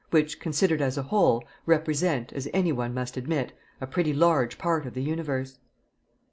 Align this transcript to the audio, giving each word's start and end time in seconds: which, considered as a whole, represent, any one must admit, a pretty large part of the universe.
which, 0.09 0.39
considered 0.39 0.81
as 0.81 0.97
a 0.97 1.03
whole, 1.03 1.43
represent, 1.67 2.33
any 2.55 2.71
one 2.71 2.91
must 2.91 3.17
admit, 3.17 3.53
a 3.79 3.85
pretty 3.85 4.15
large 4.15 4.57
part 4.57 4.87
of 4.87 4.95
the 4.95 5.03
universe. 5.03 5.59